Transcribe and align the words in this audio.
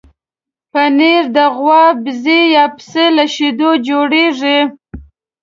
پنېر 0.71 1.23
د 1.35 1.37
غوا، 1.55 1.83
بزه 2.03 2.37
یا 2.55 2.65
پسې 2.75 3.05
له 3.15 3.25
شیدو 3.33 3.69
جوړېږي. 3.87 4.59